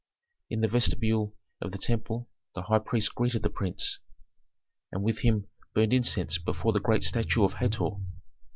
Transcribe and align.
In 0.49 0.61
the 0.61 0.67
vestibule 0.67 1.35
of 1.61 1.71
the 1.71 1.77
temple 1.77 2.27
the 2.55 2.63
high 2.63 2.79
priest 2.79 3.13
greeted 3.13 3.43
the 3.43 3.51
prince, 3.51 3.99
and 4.91 5.03
with 5.03 5.19
him 5.19 5.47
burned 5.75 5.93
incense 5.93 6.39
before 6.39 6.73
the 6.73 6.79
great 6.79 7.03
statue 7.03 7.43
of 7.43 7.53
Hator. 7.53 7.89